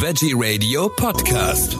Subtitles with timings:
[0.00, 1.76] Veggie Radio Podcast.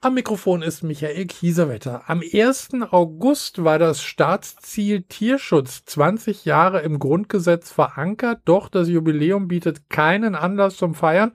[0.00, 2.04] Am Mikrofon ist Michael Kiesewetter.
[2.08, 2.70] Am 1.
[2.90, 10.34] August war das Staatsziel Tierschutz 20 Jahre im Grundgesetz verankert, doch das Jubiläum bietet keinen
[10.34, 11.32] Anlass zum Feiern.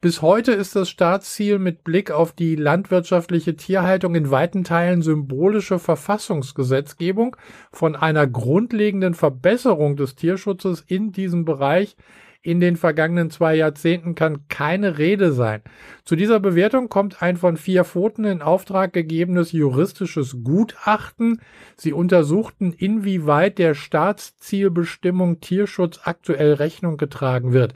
[0.00, 5.80] Bis heute ist das Staatsziel mit Blick auf die landwirtschaftliche Tierhaltung in weiten Teilen symbolische
[5.80, 7.36] Verfassungsgesetzgebung.
[7.72, 11.96] Von einer grundlegenden Verbesserung des Tierschutzes in diesem Bereich
[12.44, 15.62] in den vergangenen zwei Jahrzehnten kann keine Rede sein.
[16.04, 21.40] Zu dieser Bewertung kommt ein von vier Pfoten in Auftrag gegebenes juristisches Gutachten.
[21.76, 27.72] Sie untersuchten, inwieweit der Staatszielbestimmung Tierschutz aktuell Rechnung getragen wird.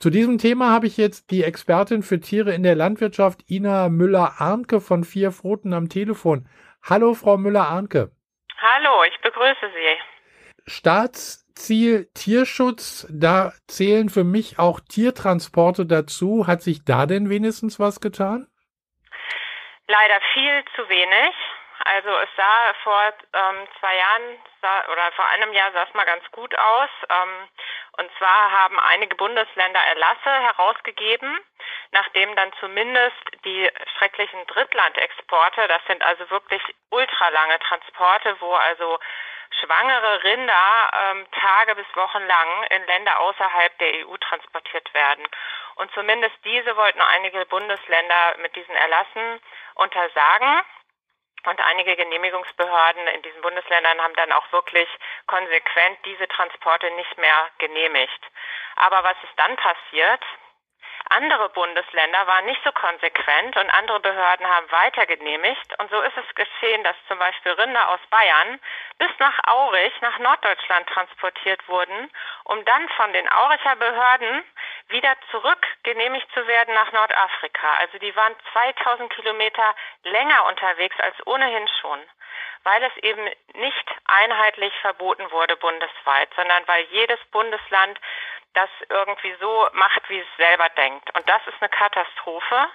[0.00, 4.80] Zu diesem Thema habe ich jetzt die Expertin für Tiere in der Landwirtschaft Ina Müller-Arnke
[4.80, 6.48] von Vier Pfoten am Telefon.
[6.82, 8.10] Hallo, Frau Müller-Arnke.
[8.60, 10.70] Hallo, ich begrüße Sie.
[11.58, 16.46] Staatsziel Tierschutz, da zählen für mich auch Tiertransporte dazu.
[16.46, 18.46] Hat sich da denn wenigstens was getan?
[19.88, 21.34] Leider viel zu wenig.
[21.84, 26.04] Also es sah vor ähm, zwei Jahren sah, oder vor einem Jahr sah es mal
[26.04, 26.90] ganz gut aus.
[27.10, 27.48] Ähm,
[27.98, 31.38] und zwar haben einige Bundesländer Erlasse herausgegeben,
[31.90, 38.98] nachdem dann zumindest die schrecklichen Drittlandexporte, das sind also wirklich ultralange Transporte, wo also
[39.60, 45.26] schwangere Rinder ähm, Tage bis Wochen lang in Länder außerhalb der EU transportiert werden.
[45.76, 49.40] Und zumindest diese wollten einige Bundesländer mit diesen Erlassen
[49.74, 50.62] untersagen.
[51.46, 54.88] Und einige Genehmigungsbehörden in diesen Bundesländern haben dann auch wirklich
[55.26, 58.20] konsequent diese Transporte nicht mehr genehmigt.
[58.76, 60.22] Aber was ist dann passiert?
[61.10, 65.78] Andere Bundesländer waren nicht so konsequent und andere Behörden haben weiter genehmigt.
[65.78, 68.60] Und so ist es geschehen, dass zum Beispiel Rinder aus Bayern
[68.98, 72.10] bis nach Aurich, nach Norddeutschland transportiert wurden,
[72.44, 74.44] um dann von den Auricher Behörden
[74.88, 77.74] wieder zurück genehmigt zu werden nach Nordafrika.
[77.78, 82.00] Also die waren 2000 Kilometer länger unterwegs als ohnehin schon,
[82.64, 83.24] weil es eben
[83.54, 87.98] nicht einheitlich verboten wurde bundesweit, sondern weil jedes Bundesland
[88.54, 91.14] das irgendwie so macht, wie es selber denkt.
[91.14, 92.68] Und das ist eine Katastrophe,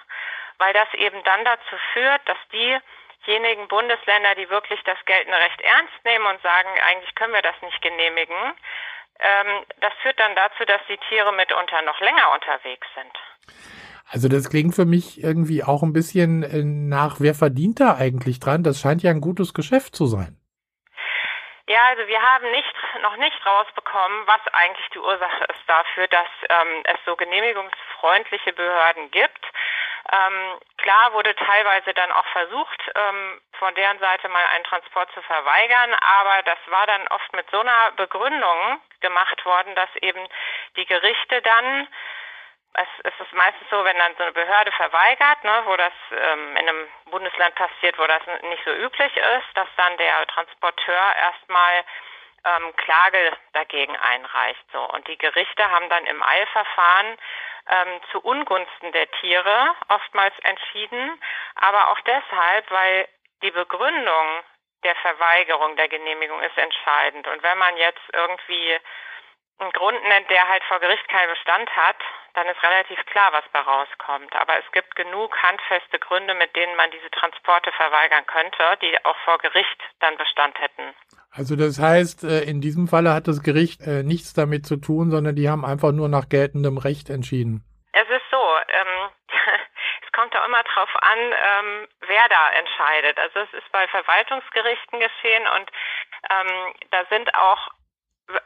[0.58, 6.04] weil das eben dann dazu führt, dass diejenigen Bundesländer, die wirklich das geltende Recht ernst
[6.04, 8.54] nehmen und sagen, eigentlich können wir das nicht genehmigen,
[9.20, 13.14] ähm, das führt dann dazu, dass die Tiere mitunter noch länger unterwegs sind.
[14.10, 18.38] Also das klingt für mich irgendwie auch ein bisschen äh, nach, wer verdient da eigentlich
[18.38, 18.62] dran?
[18.62, 20.36] Das scheint ja ein gutes Geschäft zu sein.
[21.66, 26.28] Ja, also wir haben nicht, noch nicht rausbekommen, was eigentlich die Ursache ist dafür, dass
[26.50, 29.46] ähm, es so genehmigungsfreundliche Behörden gibt.
[30.12, 35.22] Ähm, klar wurde teilweise dann auch versucht, ähm, von deren Seite mal einen Transport zu
[35.22, 40.28] verweigern, aber das war dann oft mit so einer Begründung gemacht worden, dass eben
[40.76, 41.88] die Gerichte dann
[42.74, 46.68] es, ist meistens so, wenn dann so eine Behörde verweigert, ne, wo das ähm, in
[46.68, 51.84] einem Bundesland passiert, wo das nicht so üblich ist, dass dann der Transporteur erstmal
[52.44, 54.64] ähm, Klage dagegen einreicht.
[54.72, 54.80] So.
[54.80, 57.16] Und die Gerichte haben dann im Eilverfahren
[57.70, 61.20] ähm, zu Ungunsten der Tiere oftmals entschieden,
[61.54, 63.08] aber auch deshalb, weil
[63.42, 64.42] die Begründung
[64.82, 67.26] der Verweigerung der Genehmigung ist entscheidend.
[67.26, 68.78] Und wenn man jetzt irgendwie
[69.58, 71.96] einen Grund nennt, der halt vor Gericht keinen Bestand hat,
[72.34, 74.34] dann ist relativ klar, was da rauskommt.
[74.34, 79.16] Aber es gibt genug handfeste Gründe, mit denen man diese Transporte verweigern könnte, die auch
[79.24, 80.94] vor Gericht dann Bestand hätten.
[81.30, 85.10] Also das heißt, äh, in diesem Falle hat das Gericht äh, nichts damit zu tun,
[85.10, 87.62] sondern die haben einfach nur nach geltendem Recht entschieden.
[87.92, 89.10] Es ist so, ähm,
[90.06, 93.18] es kommt auch immer drauf an, ähm, wer da entscheidet.
[93.18, 95.70] Also es ist bei Verwaltungsgerichten geschehen und
[96.30, 97.68] ähm, da sind auch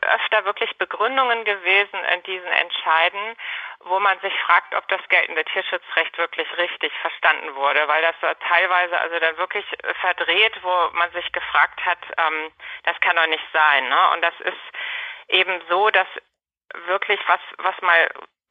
[0.01, 3.37] öfter wirklich Begründungen gewesen in diesen Entscheiden,
[3.81, 8.99] wo man sich fragt, ob das geltende Tierschutzrecht wirklich richtig verstanden wurde, weil das teilweise
[8.99, 9.65] also dann wirklich
[10.01, 12.53] verdreht, wo man sich gefragt hat, ähm,
[12.85, 13.89] das kann doch nicht sein.
[13.89, 14.11] Ne?
[14.11, 14.63] Und das ist
[15.29, 16.09] eben so, dass
[16.87, 18.09] wirklich was, was mal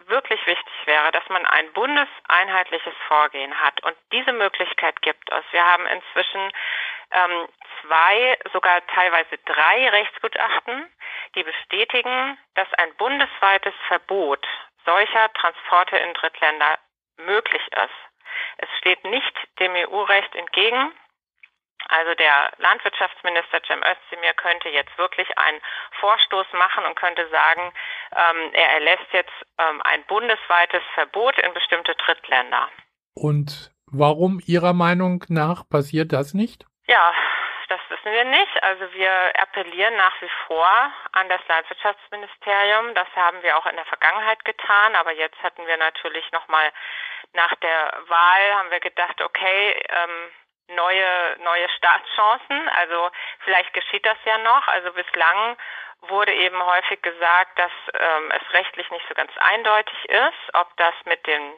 [0.08, 3.84] wirklich wichtig wäre, dass man ein bundeseinheitliches Vorgehen hat.
[3.84, 5.44] Und diese Möglichkeit gibt es.
[5.52, 6.52] Wir haben inzwischen
[7.12, 7.48] ähm,
[7.82, 10.88] zwei, sogar teilweise drei Rechtsgutachten,
[11.36, 14.46] die bestätigen, dass ein bundesweites Verbot
[14.86, 16.80] solcher Transporte in Drittländer
[17.18, 18.00] möglich ist.
[18.58, 20.92] Es steht nicht dem EU-Recht entgegen.
[21.90, 25.62] Also der Landwirtschaftsminister Cem Özdemir könnte jetzt wirklich einen
[26.00, 27.72] Vorstoß machen und könnte sagen,
[28.16, 32.70] ähm, er erlässt jetzt ähm, ein bundesweites Verbot in bestimmte Drittländer.
[33.14, 36.66] Und warum Ihrer Meinung nach passiert das nicht?
[36.88, 37.14] Ja,
[37.68, 38.64] das ist wir nicht.
[38.64, 42.94] Also wir appellieren nach wie vor an das Landwirtschaftsministerium.
[42.96, 46.72] Das haben wir auch in der Vergangenheit getan, aber jetzt hatten wir natürlich nochmal
[47.34, 50.32] nach der Wahl haben wir gedacht, okay, ähm,
[50.76, 52.70] neue, neue Startchancen.
[52.70, 53.10] Also
[53.44, 54.68] vielleicht geschieht das ja noch.
[54.68, 55.58] Also bislang
[56.02, 60.94] wurde eben häufig gesagt, dass ähm, es rechtlich nicht so ganz eindeutig ist, ob das
[61.06, 61.54] mit dem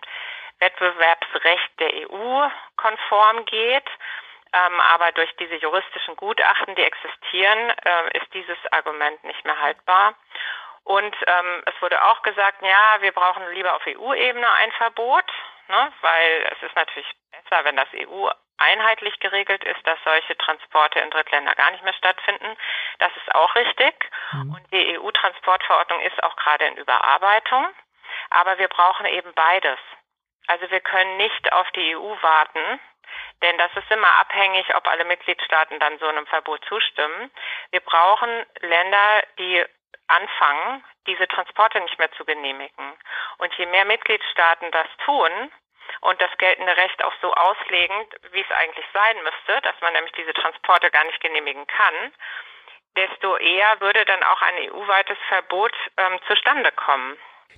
[0.59, 2.47] Wettbewerbsrecht der EU
[2.77, 3.89] konform geht.
[4.51, 10.15] Ähm, aber durch diese juristischen Gutachten, die existieren, äh, ist dieses Argument nicht mehr haltbar.
[10.83, 15.25] Und ähm, es wurde auch gesagt, ja, wir brauchen lieber auf EU-Ebene ein Verbot,
[15.67, 20.99] ne, weil es ist natürlich besser, wenn das EU einheitlich geregelt ist, dass solche Transporte
[20.99, 22.57] in Drittländer gar nicht mehr stattfinden.
[22.99, 23.93] Das ist auch richtig.
[24.31, 24.53] Mhm.
[24.55, 27.67] Und die EU-Transportverordnung ist auch gerade in Überarbeitung.
[28.31, 29.79] Aber wir brauchen eben beides.
[30.47, 32.79] Also wir können nicht auf die EU warten,
[33.41, 37.31] denn das ist immer abhängig, ob alle Mitgliedstaaten dann so einem Verbot zustimmen.
[37.71, 39.65] Wir brauchen Länder, die
[40.07, 42.93] anfangen, diese Transporte nicht mehr zu genehmigen.
[43.37, 45.51] Und je mehr Mitgliedstaaten das tun
[46.01, 47.95] und das geltende Recht auch so auslegen,
[48.31, 52.13] wie es eigentlich sein müsste, dass man nämlich diese Transporte gar nicht genehmigen kann,
[52.95, 57.17] desto eher würde dann auch ein EU-weites Verbot ähm, zustande kommen.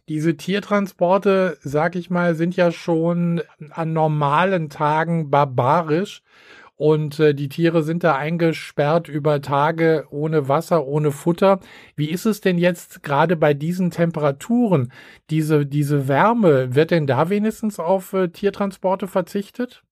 [0.09, 3.41] Diese Tiertransporte, sag ich mal, sind ja schon
[3.71, 6.21] an normalen Tagen barbarisch
[6.81, 11.59] und äh, die Tiere sind da eingesperrt über Tage ohne Wasser, ohne Futter.
[11.95, 14.91] Wie ist es denn jetzt gerade bei diesen Temperaturen?
[15.29, 19.83] Diese, diese Wärme, wird denn da wenigstens auf äh, Tiertransporte verzichtet?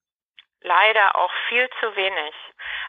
[0.62, 2.34] Leider auch viel zu wenig.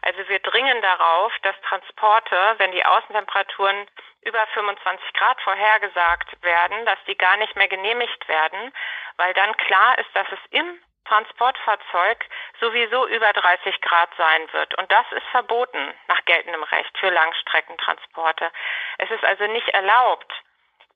[0.01, 3.87] Also wir dringen darauf, dass Transporte, wenn die Außentemperaturen
[4.23, 8.73] über 25 Grad vorhergesagt werden, dass die gar nicht mehr genehmigt werden,
[9.17, 12.25] weil dann klar ist, dass es im Transportfahrzeug
[12.59, 14.77] sowieso über 30 Grad sein wird.
[14.77, 18.51] Und das ist verboten nach geltendem Recht für Langstreckentransporte.
[18.99, 20.31] Es ist also nicht erlaubt,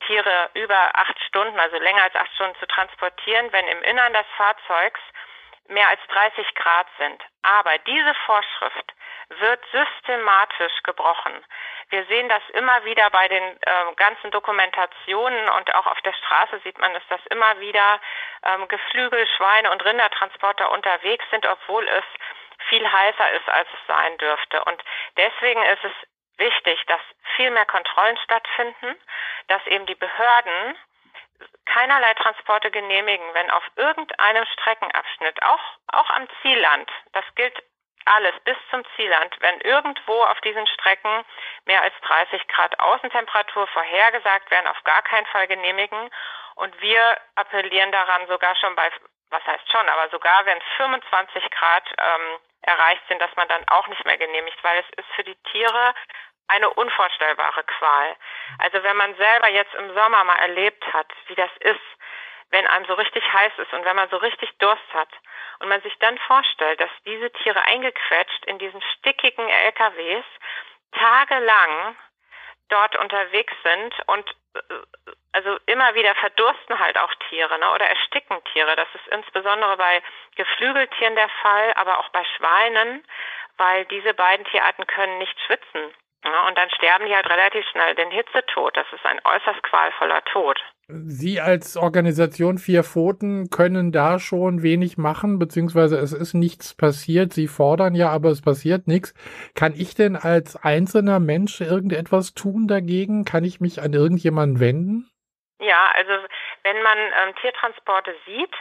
[0.05, 4.25] Tiere über acht Stunden, also länger als acht Stunden zu transportieren, wenn im Innern des
[4.37, 4.99] Fahrzeugs
[5.67, 7.23] mehr als 30 Grad sind.
[7.41, 8.93] Aber diese Vorschrift
[9.29, 11.43] wird systematisch gebrochen.
[11.89, 16.59] Wir sehen das immer wieder bei den äh, ganzen Dokumentationen und auch auf der Straße
[16.63, 17.99] sieht man es, dass immer wieder
[18.43, 22.03] ähm, Geflügel, Schweine und Rindertransporter unterwegs sind, obwohl es
[22.69, 24.63] viel heißer ist, als es sein dürfte.
[24.63, 24.83] Und
[25.17, 25.93] deswegen ist es
[26.37, 27.01] wichtig, dass
[27.35, 28.95] viel mehr Kontrollen stattfinden,
[29.47, 30.77] dass eben die Behörden
[31.65, 37.61] keinerlei Transporte genehmigen, wenn auf irgendeinem Streckenabschnitt, auch, auch am Zielland, das gilt
[38.05, 41.25] alles bis zum Zielland, wenn irgendwo auf diesen Strecken
[41.65, 46.09] mehr als 30 Grad Außentemperatur vorhergesagt werden, auf gar keinen Fall genehmigen.
[46.55, 48.89] Und wir appellieren daran sogar schon bei,
[49.31, 53.87] was heißt schon, aber sogar wenn 25 Grad ähm, erreicht sind, dass man dann auch
[53.87, 55.93] nicht mehr genehmigt, weil es ist für die Tiere
[56.47, 58.15] eine unvorstellbare Qual.
[58.59, 61.79] Also wenn man selber jetzt im Sommer mal erlebt hat, wie das ist,
[62.51, 65.09] wenn einem so richtig heiß ist und wenn man so richtig Durst hat
[65.59, 70.25] und man sich dann vorstellt, dass diese Tiere eingequetscht in diesen stickigen LKWs
[70.91, 71.97] tagelang
[72.69, 74.59] dort unterwegs sind und äh,
[75.33, 78.75] also immer wieder verdursten halt auch Tiere ne, oder ersticken Tiere.
[78.75, 80.01] Das ist insbesondere bei
[80.35, 83.05] Geflügeltieren der Fall, aber auch bei Schweinen,
[83.57, 85.93] weil diese beiden Tierarten können nicht schwitzen.
[86.35, 88.75] Ja, und dann sterben die halt relativ schnell den Hitzetod.
[88.75, 90.59] Das ist ein äußerst qualvoller Tod.
[90.89, 97.31] Sie als Organisation Vier Pfoten können da schon wenig machen, beziehungsweise es ist nichts passiert.
[97.31, 99.13] Sie fordern ja, aber es passiert nichts.
[99.55, 103.23] Kann ich denn als einzelner Mensch irgendetwas tun dagegen?
[103.23, 105.09] Kann ich mich an irgendjemanden wenden?
[105.61, 106.11] Ja, also
[106.63, 108.53] wenn man ähm, Tiertransporte sieht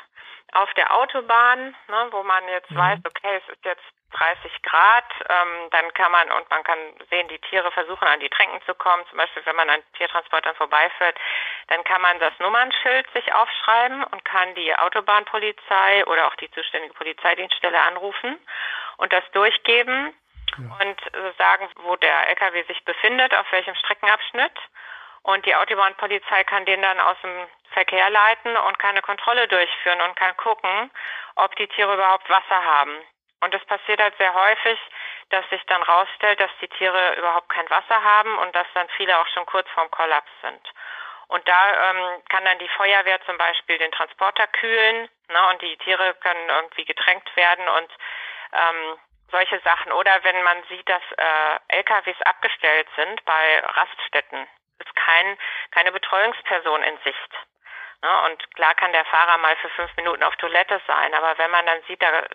[0.54, 2.78] auf der Autobahn, ne, wo man jetzt mhm.
[2.78, 3.82] weiß, okay, es ist jetzt
[4.14, 6.78] 30 Grad, ähm, dann kann man und man kann
[7.10, 9.04] sehen, die Tiere versuchen an die Tränken zu kommen.
[9.08, 11.18] Zum Beispiel, wenn man an Tiertransportern vorbeifährt,
[11.68, 16.94] dann kann man das Nummernschild sich aufschreiben und kann die Autobahnpolizei oder auch die zuständige
[16.94, 18.38] Polizeidienststelle anrufen
[18.98, 20.14] und das durchgeben
[20.58, 20.86] ja.
[20.86, 24.52] und äh, sagen, wo der LKW sich befindet, auf welchem Streckenabschnitt.
[25.24, 30.00] Und die Autobahnpolizei kann den dann aus dem Verkehr leiten und kann eine Kontrolle durchführen
[30.02, 30.90] und kann gucken,
[31.36, 32.94] ob die Tiere überhaupt Wasser haben.
[33.40, 34.78] Und es passiert halt sehr häufig,
[35.30, 39.18] dass sich dann rausstellt, dass die Tiere überhaupt kein Wasser haben und dass dann viele
[39.18, 40.60] auch schon kurz vorm Kollaps sind.
[41.28, 45.76] Und da ähm, kann dann die Feuerwehr zum Beispiel den Transporter kühlen ne, und die
[45.78, 47.90] Tiere können irgendwie getränkt werden und
[48.52, 48.98] ähm,
[49.30, 49.90] solche Sachen.
[49.92, 54.46] Oder wenn man sieht, dass äh, LKWs abgestellt sind bei Raststätten,
[54.78, 55.38] ist kein,
[55.70, 57.30] keine Betreuungsperson in Sicht.
[58.02, 61.50] Ne, und klar kann der Fahrer mal für fünf Minuten auf Toilette sein, aber wenn
[61.50, 62.26] man dann sieht, da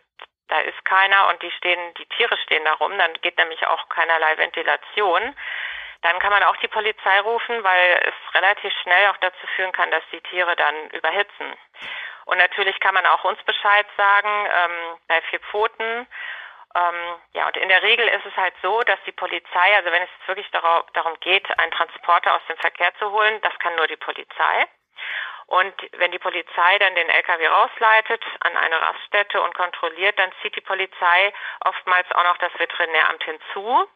[0.50, 3.88] da ist keiner und die stehen, die Tiere stehen da rum, dann geht nämlich auch
[3.90, 5.36] keinerlei Ventilation.
[6.02, 9.92] Dann kann man auch die Polizei rufen, weil es relativ schnell auch dazu führen kann,
[9.92, 11.54] dass die Tiere dann überhitzen.
[12.26, 16.08] Und natürlich kann man auch uns Bescheid sagen ähm, bei vier Pfoten.
[16.76, 20.04] Ähm, ja, und in der Regel ist es halt so, dass die Polizei, also wenn
[20.04, 23.88] es wirklich darauf, darum geht, einen Transporter aus dem Verkehr zu holen, das kann nur
[23.88, 24.68] die Polizei.
[25.48, 30.56] Und wenn die Polizei dann den LKW rausleitet an eine Raststätte und kontrolliert, dann zieht
[30.56, 31.34] die Polizei
[31.66, 33.90] oftmals auch noch das Veterinäramt hinzu,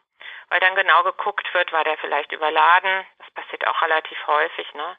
[0.48, 3.06] weil dann genau geguckt wird, war der vielleicht überladen.
[3.18, 4.96] Das passiert auch relativ häufig, ne?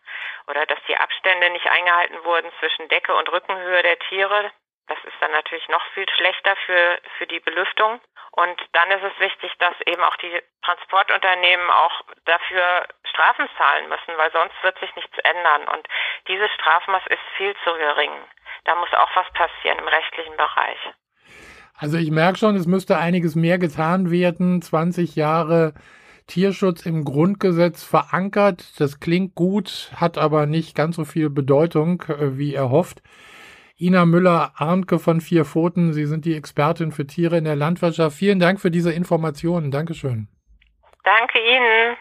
[0.47, 4.49] Oder dass die Abstände nicht eingehalten wurden zwischen Decke und Rückenhöhe der Tiere.
[4.87, 7.99] Das ist dann natürlich noch viel schlechter für, für die Belüftung.
[8.31, 14.17] Und dann ist es wichtig, dass eben auch die Transportunternehmen auch dafür Strafen zahlen müssen,
[14.17, 15.67] weil sonst wird sich nichts ändern.
[15.73, 15.87] Und
[16.27, 18.11] dieses Strafmaß ist viel zu gering.
[18.65, 20.79] Da muss auch was passieren im rechtlichen Bereich.
[21.77, 24.61] Also ich merke schon, es müsste einiges mehr getan werden.
[24.61, 25.73] 20 Jahre
[26.27, 28.79] Tierschutz im Grundgesetz verankert.
[28.79, 33.01] Das klingt gut, hat aber nicht ganz so viel Bedeutung, äh, wie erhofft.
[33.77, 38.15] Ina Müller-Arnke von Vier Pfoten, Sie sind die Expertin für Tiere in der Landwirtschaft.
[38.17, 39.69] Vielen Dank für diese Informationen.
[39.69, 40.29] Dankeschön.
[41.03, 41.97] Danke Ihnen.